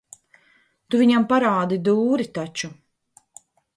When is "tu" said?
0.95-1.01